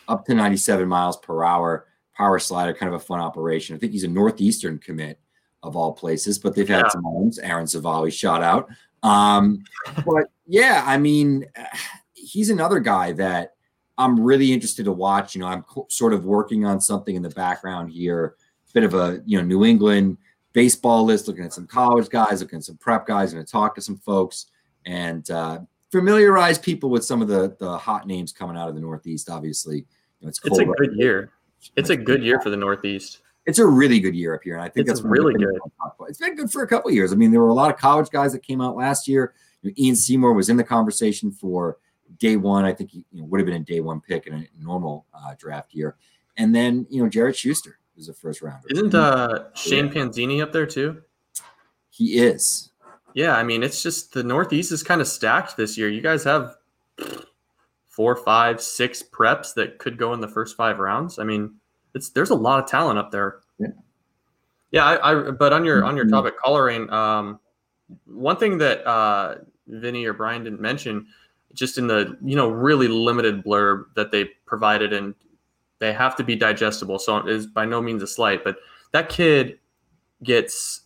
[0.07, 3.75] up to 97 miles per hour, power slider, kind of a fun operation.
[3.75, 5.19] I think he's a Northeastern commit
[5.63, 6.89] of all places, but they've had Yeah.
[6.89, 7.39] some homes.
[7.39, 8.69] Aaron Zavali shot out.
[9.03, 9.63] Um,
[10.05, 11.45] but yeah, I mean,
[12.13, 13.53] he's another guy that
[13.97, 15.35] I'm really interested to watch.
[15.35, 18.35] You know, I'm co- sort of working on something in the background here,
[18.73, 20.17] bit of a you know New England
[20.53, 23.75] baseball list, looking at some college guys, looking at some prep guys, going to talk
[23.75, 24.47] to some folks
[24.85, 25.59] and uh,
[25.91, 29.29] familiarize people with some of the the hot names coming out of the Northeast.
[29.29, 29.85] Obviously, you
[30.21, 31.31] know, it's It's a good year.
[31.75, 33.21] It's a good year for the Northeast.
[33.45, 35.29] It's a really good year up here, and I think It's that's one of the
[35.29, 35.59] really good.
[35.63, 36.09] I'll talk about.
[36.09, 37.13] It's been good for a couple of years.
[37.13, 39.33] I mean, there were a lot of college guys that came out last year.
[39.61, 41.77] You know, Ian Seymour was in the conversation for
[42.17, 42.65] day one.
[42.65, 45.05] I think he you know, would have been a day one pick in a normal
[45.13, 45.95] uh, draft year.
[46.37, 48.67] And then you know, Jared Shuster was a first rounder.
[48.69, 51.01] Isn't uh, Shane Panzini up there too?
[51.95, 52.71] he is?
[53.13, 55.87] Yeah, I mean, it's just the Northeast is kind of stacked this year.
[55.87, 56.55] You guys have
[57.95, 61.17] four, five, six preps that could go in the first five rounds.
[61.17, 61.55] I mean,
[61.93, 63.39] it's there's a lot of talent up there.
[63.57, 63.67] Yeah.
[64.71, 66.11] Yeah, I, I but on your on your Mhm.
[66.11, 67.39] topic, Colleran, um,
[68.05, 69.35] one thing that uh,
[69.67, 71.07] Vinny or Brian didn't mention,
[71.53, 75.15] just in the you know really limited blurb that they provided, and
[75.79, 76.99] they have to be digestible.
[76.99, 78.57] So it is by no means a slight, but
[78.91, 79.59] that kid
[80.23, 80.81] gets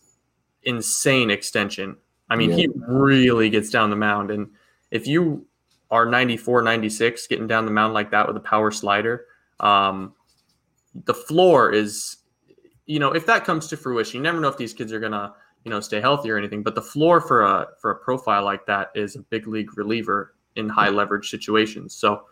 [0.62, 1.96] insane extension.
[2.28, 4.30] I mean, he really gets down the mound.
[4.30, 4.48] And
[4.92, 5.44] if you
[5.90, 9.26] are 94, 96, getting down the mound like that with a power slider,
[9.60, 10.14] um,
[11.04, 12.16] the floor is,
[12.86, 15.12] you know, if that comes to fruition, you never know if these kids are going
[15.12, 15.32] to,
[15.64, 16.62] you know, stay healthy or anything.
[16.62, 20.34] But the floor for a for a profile like that is a big league reliever
[20.56, 21.94] in high leverage situations.
[21.94, 22.24] So,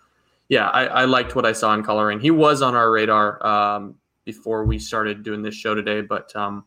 [0.48, 2.20] yeah, I, I liked what I saw in Colleran.
[2.20, 3.94] He was on our radar um,
[4.24, 6.64] before we started doing this show today, but um,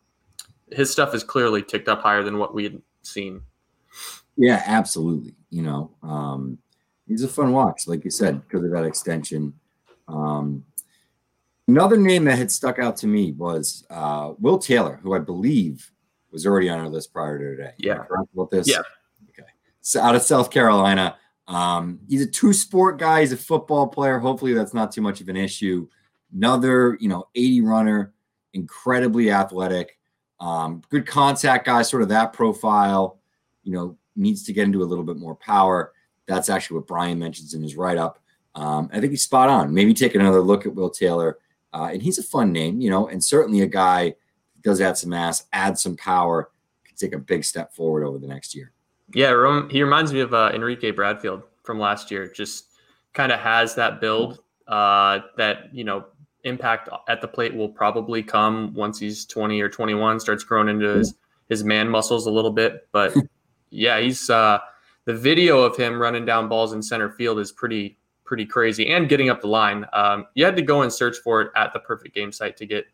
[0.71, 3.41] his stuff is clearly ticked up higher than what we had seen.
[4.37, 5.35] Yeah, absolutely.
[5.49, 6.57] You know, um,
[7.07, 9.53] he's a fun watch, like you said, because of that extension.
[10.07, 10.65] Um,
[11.67, 15.91] another name that had stuck out to me was uh, Will Taylor, who I believe
[16.31, 17.73] was already on our list prior to today.
[17.77, 18.03] Yeah.
[18.33, 18.67] about this.
[18.67, 18.81] Yeah.
[19.29, 19.47] Okay.
[19.81, 23.21] So out of South Carolina, um, he's a two-sport guy.
[23.21, 24.19] He's a football player.
[24.19, 25.87] Hopefully, that's not too much of an issue.
[26.33, 28.13] Another, you know, 80 runner,
[28.53, 29.97] incredibly athletic,
[30.39, 33.19] um, good contact guy, sort of that profile.
[33.63, 35.93] You know, needs to get into a little bit more power.
[36.31, 38.17] That's actually what Brian mentions in his write-up.
[38.55, 39.73] Um, I think he's spot on.
[39.73, 41.39] Maybe take another look at Will Taylor,
[41.73, 44.15] uh, and he's a fun name, you know, and certainly a guy
[44.61, 46.49] does add some mass, add some power,
[46.85, 48.71] can take a big step forward over the next year.
[49.13, 52.31] Yeah, he reminds me of uh, Enrique Bradfield from last year.
[52.31, 52.67] Just
[53.11, 56.05] kind of has that build uh, that you know
[56.45, 60.87] impact at the plate will probably come once he's 20 or 21, starts growing into
[60.87, 61.15] his
[61.49, 62.87] his man muscles a little bit.
[62.93, 63.13] But
[63.69, 64.59] yeah, he's uh,
[65.05, 69.09] the video of him running down balls in center field is pretty pretty crazy and
[69.09, 69.85] getting up the line.
[69.91, 72.65] Um, you had to go and search for it at the perfect game site to
[72.65, 72.85] get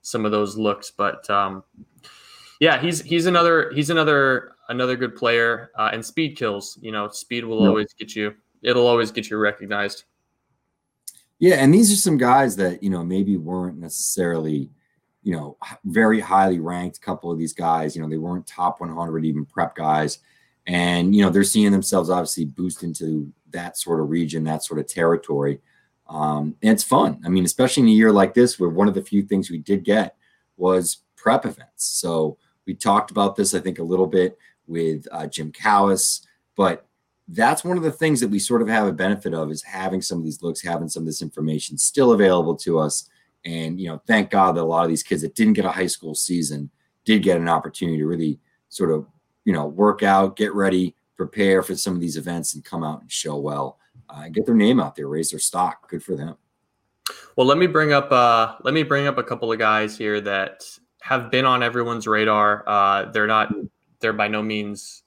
[0.00, 1.62] some of those looks, but um,
[2.60, 6.78] yeah, he's he's another he's another another good player uh, and speed kills.
[6.80, 7.68] You know, speed will Yep.
[7.68, 8.34] always get you.
[8.62, 10.04] It'll always get you recognized.
[11.38, 14.70] Yeah, and these are some guys that you know maybe weren't necessarily,
[15.22, 16.96] you know, very highly ranked.
[16.96, 20.20] A couple of these guys, you know, they weren't top 100 even prep guys,
[20.66, 24.80] and you know they're seeing themselves obviously boost into that sort of region, that sort
[24.80, 25.60] of territory.
[26.08, 27.20] Um, and it's fun.
[27.24, 29.58] I mean, especially in a year like this, where one of the few things we
[29.58, 30.16] did get
[30.56, 31.84] was prep events.
[31.84, 36.26] So we talked about this, I think, a little bit with uh, Jim Callis,
[36.56, 36.86] but
[37.28, 40.00] that's one of the things that we sort of have a benefit of is having
[40.00, 43.08] some of these looks, having some of this information still available to us.
[43.44, 45.70] And, you know, thank God that a lot of these kids that didn't get a
[45.70, 46.70] high school season
[47.04, 49.06] did get an opportunity to really sort of,
[49.46, 53.00] you know, work out, get ready, prepare for some of these events and come out
[53.00, 53.78] and show well,
[54.10, 55.88] uh, get their name out there, raise their stock.
[55.88, 56.36] Good for them.
[57.36, 60.20] Well, let me bring up uh, let me bring up a couple of guys here
[60.20, 60.64] that
[61.00, 62.64] have been on everyone's radar.
[62.66, 63.54] Uh, they're not
[64.00, 65.04] they're by no means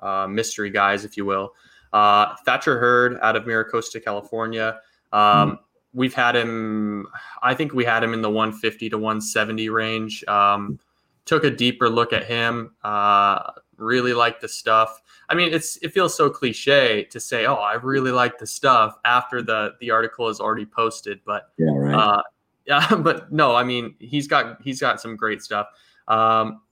[0.00, 1.54] uh, mystery guys, if you will.
[1.92, 4.78] Uh, Thatcher Hurd out of Miracosta, California.
[5.10, 5.58] Um,
[5.92, 7.08] We've had him.
[7.42, 10.24] I think we had him in the 150 to 170 range.
[10.28, 10.78] Um,
[11.24, 12.74] took a deeper look at him.
[12.84, 15.02] Uh, really like the stuff.
[15.28, 18.98] I mean, it's it feels so cliche to say, "Oh, I really like the stuff"
[19.04, 21.94] after the the article is already posted, but Yeah, right.
[21.94, 22.22] uh,
[22.66, 25.68] yeah, but no, I mean he's got he's got some great stuff.
[26.08, 26.62] Um,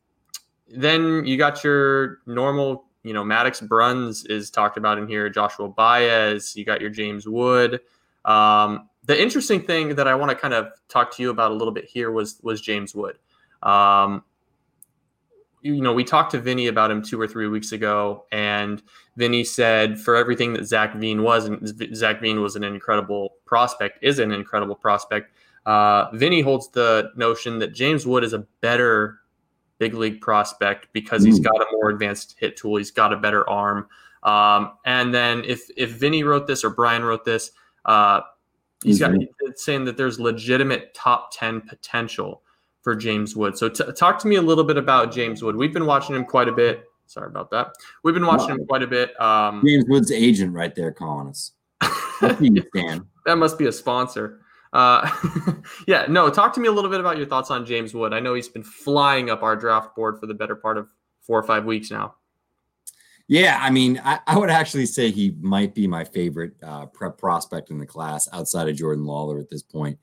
[0.69, 5.31] then you got your normal, you know, Maddux Bruns is talked about in here.
[5.31, 7.81] Joshua Baez, you got your James Wood.
[8.25, 11.55] Um, the interesting thing that I want to kind of talk to you about a
[11.55, 13.19] little bit here was was James Wood.
[13.63, 14.23] Um,
[15.75, 18.83] you know, we talked to Vinny about him two or three weeks ago, and
[19.17, 23.99] Vinny said for everything that Zach Veen was, and Zach Veen was an incredible prospect,
[24.03, 25.33] is an incredible prospect.
[25.67, 29.21] Uh, Vinny holds the notion that James Wood is a better
[29.79, 33.49] big league prospect because he's got a more advanced hit tool, he's got a better
[33.49, 33.87] arm.
[34.23, 37.51] Um, and then if if Vinny wrote this or Brian wrote this,
[37.85, 38.23] uh,
[38.83, 39.13] he's got
[39.57, 42.43] saying that there's legitimate top ten potential
[42.83, 43.59] for James Wood.
[43.59, 45.57] So t- talk to me a little bit about James Wood.
[45.57, 46.85] We've been watching him quite a bit.
[47.07, 47.73] Sorry about that.
[48.05, 49.19] We've been watching him quite a bit.
[49.21, 51.53] Um, James Wood's agent right there calling us.
[52.21, 54.41] that must be a sponsor.
[54.73, 55.11] Uh,
[55.87, 56.29] yeah, no.
[56.31, 58.13] Talk to me a little bit about your thoughts on James Wood.
[58.13, 60.89] I know he's been flying up our draft board for the better part of
[61.21, 62.15] four or five weeks now.
[63.27, 67.19] Yeah, I mean, I, I would actually say he might be my favorite uh, prep
[67.19, 69.99] prospect in the class outside of Jordan Lawlar at this point.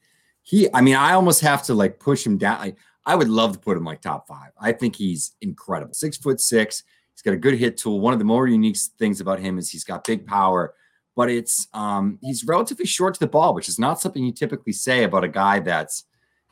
[0.45, 2.59] He, I mean, I almost have to like push him down.
[2.59, 4.51] Like, I would love to put him like top five.
[4.59, 5.93] I think he's incredible.
[5.93, 6.83] Six foot six.
[7.13, 7.99] He's got a good hit tool.
[7.99, 10.75] One of the more unique things about him is he's got big power,
[11.15, 14.73] but it's um he's relatively short to the ball, which is not something you typically
[14.73, 16.05] say about a guy that's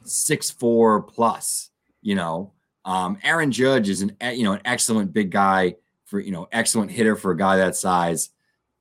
[0.03, 1.69] six four plus.
[2.01, 2.51] You know,
[2.85, 5.75] um, Aaron Judge is an you know an excellent big guy
[6.05, 8.29] for you know excellent hitter for a guy that size,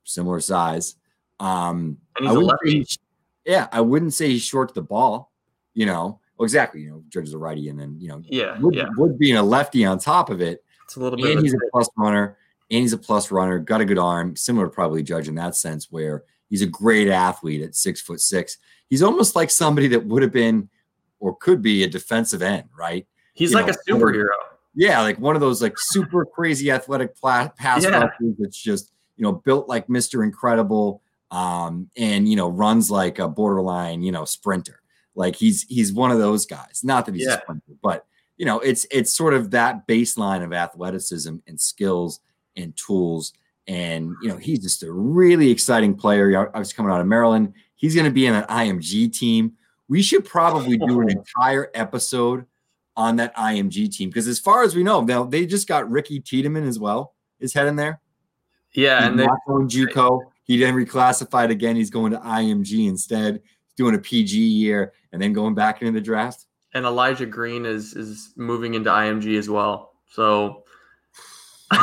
[0.03, 0.95] similar size.
[1.39, 2.85] Um, a lefty.
[3.45, 5.31] Yeah, I wouldn't say he's short to the ball.
[5.73, 6.81] You know, well, exactly.
[6.81, 8.89] You know, Judge is a righty, and then you know, yeah, Wood, yeah.
[8.95, 10.63] Wood being a lefty on top of it.
[10.85, 11.31] It's a little bit.
[11.31, 12.37] And he's a, a plus runner,
[12.69, 13.59] and he's a plus runner.
[13.59, 17.07] Got a good arm, similar to probably Judge in that sense, where he's a great
[17.09, 18.57] athlete at six foot six.
[18.89, 20.69] He's almost like somebody that would have been
[21.19, 23.07] or could be a defensive end, right?
[23.33, 24.27] He's You like know, a superhero.
[24.75, 28.09] Yeah, like one of those like super crazy athletic pla- pass Yeah.
[28.39, 31.01] that's just you know built like Mister Incredible,
[31.33, 34.81] um, and you know runs like a borderline you know sprinter.
[35.15, 36.81] Like he's he's one of those guys.
[36.83, 37.35] Not that he's Yeah.
[37.37, 38.05] a sprinter, but
[38.37, 42.19] you know it's it's sort of that baseline of athleticism and skills
[42.55, 43.33] and tools.
[43.67, 46.51] And you know he's just a really exciting player.
[46.55, 47.53] I was coming out of Maryland.
[47.75, 49.53] He's going to be in an IMG team.
[49.89, 52.45] We should probably do an entire episode
[52.95, 56.19] on that IMG team because as far as we know, now they just got Ricky
[56.19, 57.15] Tiedemann as well.
[57.39, 57.99] Is head in there.
[58.73, 60.21] Yeah, He's and they, JUCO.
[60.43, 61.75] He then reclassified again.
[61.75, 63.41] He's going to IMG instead.
[63.75, 66.45] Doing a PG year and then going back into the draft.
[66.75, 69.93] and Elijah Green is is moving into IMG as well.
[70.11, 70.63] So,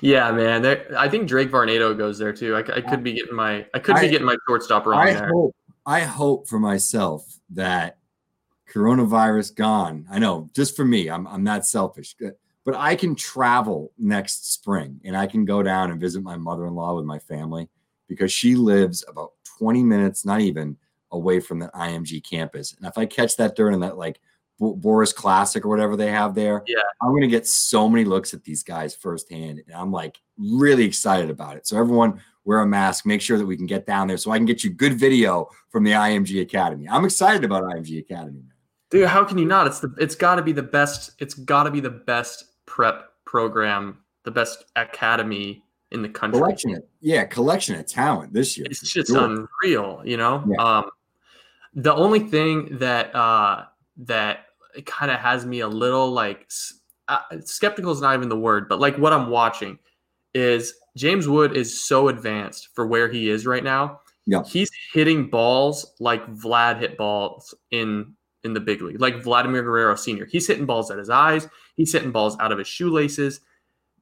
[0.00, 0.62] yeah, man.
[0.62, 2.54] there- I think Drake Varnado goes there too.
[2.54, 5.28] I, I could be getting my I could be getting my shortstop wrong I there.
[5.28, 5.54] hope
[5.86, 7.98] I hope for myself that
[8.72, 10.06] coronavirus gone.
[10.10, 12.14] I know just for me, I'm I'm not selfish,
[12.64, 16.96] but I can travel next spring and I can go down and visit my mother-in-law
[16.96, 17.68] with my family
[18.08, 20.76] because she lives about 20 minutes, not even
[21.12, 22.74] away from the IMG campus.
[22.74, 24.20] And if I catch that during that like
[24.58, 26.80] Bo- Boras Classic or whatever they have there, Yeah.
[27.00, 29.62] I'm going to get so many looks at these guys firsthand.
[29.66, 31.66] And I'm like really excited about it.
[31.66, 34.36] So everyone wear a mask, make sure that we can get down there so I
[34.36, 36.88] can get you good video from the IMG Academy.
[36.88, 38.52] I'm excited about IMG Academy, man.
[38.90, 39.66] Dude, how can you not?
[39.66, 41.12] It's the it's got to be the best.
[41.18, 46.38] It's got to be the best prep program, the best academy in the country.
[46.38, 48.66] Collection of, yeah, collection of talent this year.
[48.70, 49.24] It's just sure.
[49.24, 50.44] unreal, you know.
[50.46, 50.62] Yeah.
[50.62, 50.90] Um,
[51.74, 53.64] the only thing that uh,
[53.98, 56.50] that it kind of has me a little like
[57.08, 59.78] uh, skeptical is not even the word, but like what I'm watching
[60.34, 64.00] is James Wood is so advanced for where he is right now.
[64.26, 64.42] Yeah.
[64.44, 69.94] He's hitting balls like Vlad hit balls in in the big league, like Vladimir Guerrero
[69.94, 70.26] Sr.
[70.26, 71.48] He's hitting balls at his eyes.
[71.78, 73.40] He's hitting balls out of his shoelaces.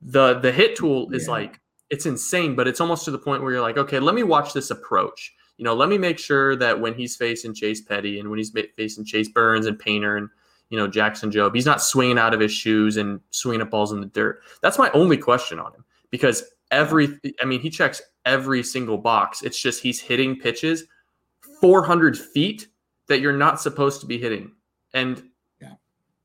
[0.02, 1.32] The the hit tool is Yeah.
[1.32, 1.60] like
[1.90, 4.52] it's insane, but it's almost to the point where you're like, okay, let me watch
[4.52, 5.32] this approach.
[5.56, 8.52] You know, let me make sure that when he's facing Chase Petty and when he's
[8.76, 10.28] facing Chase Burns and Painter and
[10.70, 13.92] you know Jackson Jobe, he's not swinging out of his shoes and swinging at balls
[13.92, 14.40] in the dirt.
[14.62, 19.42] That's my only question on him because every, I mean, he checks every single box.
[19.42, 20.84] It's just he's hitting pitches
[21.60, 22.66] 400 feet
[23.08, 24.52] that you're not supposed to be hitting,
[24.92, 25.22] and
[25.60, 25.74] Yeah.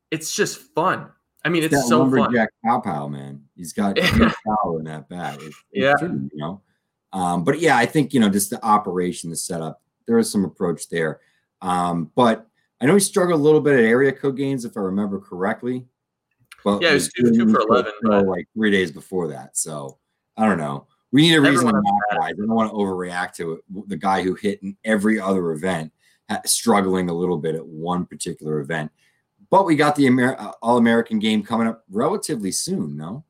[0.09, 1.11] it's just fun.
[1.43, 2.11] I mean, it's that so fun.
[2.11, 3.43] lumberjack pow pow, man.
[3.55, 3.95] He's got
[4.45, 5.35] power in that bat.
[5.41, 6.07] It's, it's Yeah.
[6.07, 6.61] you know.
[7.13, 9.81] Um, but yeah, I think you know just the operation, the setup.
[10.07, 11.19] There is some approach there,
[11.61, 12.47] um, but
[12.81, 15.85] I know he struggled a little bit at area code games, if I remember correctly.
[16.63, 19.57] But Yeah, he was two- two for 11, but- like three days before that.
[19.57, 19.97] So
[20.37, 20.87] I don't know.
[21.11, 21.73] We need a reason to
[22.11, 22.19] guys.
[22.21, 23.89] I don't want to overreact to it.
[23.89, 25.91] The guy who hit in every other event,
[26.45, 28.89] struggling a little bit at one particular event.
[29.51, 32.97] But we got the Amer- uh, All American game coming up relatively soon.
[32.97, 33.23] No,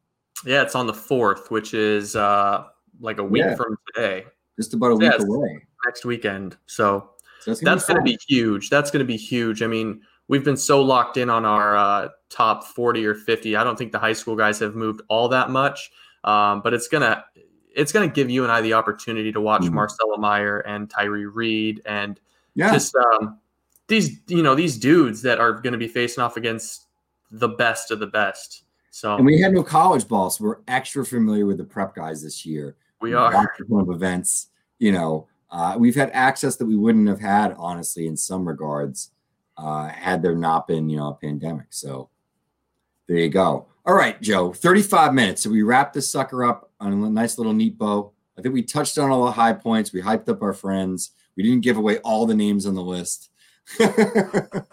[0.45, 2.65] Yeah, it's on the fourth, which is uh
[3.01, 3.55] like a week Yeah.
[3.55, 4.25] from today.
[4.59, 5.65] just about a Yeah, week away.
[5.85, 6.55] next weekend.
[6.67, 7.09] So
[7.39, 8.03] So that's going to fun.
[8.03, 8.69] be huge.
[8.69, 9.63] That's going to be huge.
[9.63, 13.55] I mean, we've been so locked in on our uh, top 40 or 50.
[13.55, 15.89] I don't think the high school guys have moved all that much,
[16.25, 17.25] um, but it's gonna
[17.73, 19.71] it's gonna give you and I the opportunity to watch Mhm.
[19.71, 22.19] Marcelo Mayer and Tyree Reed and
[22.53, 22.71] yeah.
[22.73, 23.39] just um,
[23.91, 26.87] these you know these dudes that are going to be facing off against
[27.29, 28.63] the best of the best.
[28.89, 32.23] So and we had no college ball, so we're extra familiar with the prep guys
[32.23, 32.75] this year.
[33.01, 33.31] we are.
[33.31, 34.47] ton of events.
[34.79, 39.11] You know, uh, we've had access that we wouldn't have had, honestly, in some regards,
[39.57, 41.67] uh, had there not been, you know, a pandemic.
[41.69, 42.09] So
[43.07, 43.67] there you go.
[43.85, 45.43] All right, Joe, 35 minutes.
[45.43, 48.11] So we wrap this sucker up on a nice little neat bow.
[48.37, 49.91] I think we touched on all the high points.
[49.91, 51.11] We hyped up our friends.
[51.35, 53.30] We didn't give away all the names on the list.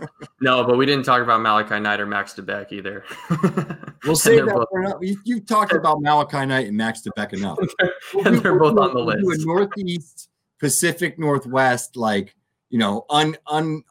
[0.40, 3.04] No, but we didn't talk about Malachi Knight or Max DeBeck either.
[4.04, 5.04] We'll save that both- for.
[5.04, 7.58] You, you've talked about Malachi Knight and Max DeBeck enough.
[8.14, 9.42] We'll and do- they're we'll both do- on the we'll do list.
[9.42, 10.30] A Northeast,
[10.60, 12.36] Pacific Northwest, like
[12.70, 13.82] you know, un un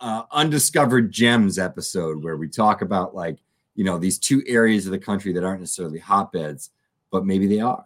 [0.00, 3.38] uh, undiscovered gems episode where we talk about like
[3.76, 6.70] you know these two areas of the country that aren't necessarily hotbeds,
[7.12, 7.84] but maybe they are.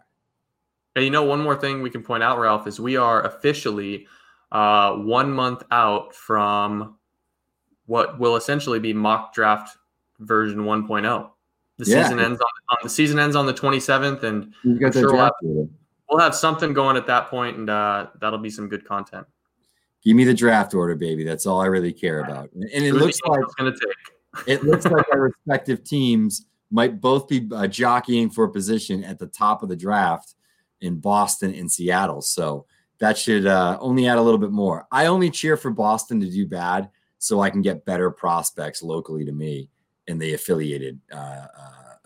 [0.95, 4.07] And you know, one more thing we can point out, Ralph, is we are officially
[4.51, 6.97] uh, one month out from
[7.85, 9.77] what will essentially be mock draft
[10.19, 11.29] version 1.0.
[11.77, 12.03] The Yeah.
[12.03, 15.69] season ends on, on the season ends on the 27th, and got Sure, we'll order.
[16.09, 19.27] we'll have something going at that point, and uh, that'll be some good content.
[20.03, 21.23] Give me the draft order, baby.
[21.23, 22.51] That's all I really care about.
[22.53, 24.47] And and it Who looks like Eagles gonna take.
[24.47, 29.19] it looks like our respective teams might both be uh, jockeying for a position at
[29.19, 30.35] the top of the draft
[30.81, 32.21] in Boston and Seattle.
[32.21, 32.65] So
[32.99, 34.87] that should uh, only add a little bit more.
[34.91, 36.89] I only cheer for Boston to do bad
[37.19, 39.69] so I can get better prospects locally to me
[40.07, 41.47] and the affiliated, uh, uh,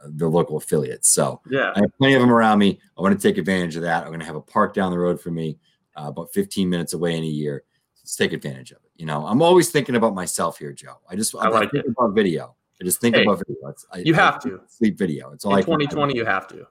[0.06, 1.10] the local affiliates.
[1.10, 2.80] So Yeah, I have plenty of them around me.
[2.98, 4.02] I want to take advantage of that.
[4.04, 5.58] I'm going to have a park down the road for me,
[5.96, 7.64] uh, about 15 minutes away in a year.
[8.02, 8.92] Let's take advantage of it.
[8.98, 10.98] You know, I'm always thinking about myself here, Joe.
[11.10, 11.92] I just I, I like think it.
[11.98, 12.56] about video.
[12.80, 13.68] I just think Hey, about video.
[13.70, 14.60] It's, I, you I have to.
[14.68, 15.32] sleep video.
[15.32, 16.66] It's all in I can- 2020, you have to.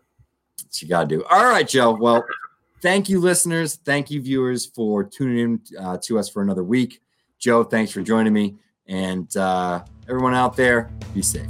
[0.75, 1.25] you got to do.
[1.25, 1.93] All right, Joe.
[1.93, 2.25] Well,
[2.81, 3.77] thank you, listeners.
[3.77, 7.01] Thank you, viewers, for tuning in uh, to us for another week.
[7.39, 8.57] Joe, thanks for joining me.
[8.87, 11.49] And uh, everyone out there, be safe.